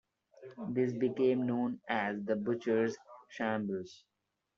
[0.69, 2.97] This became known as the "Butcher's
[3.29, 4.03] Shambles".